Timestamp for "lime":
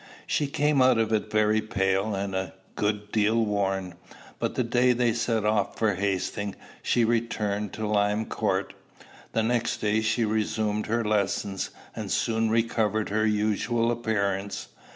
7.85-8.25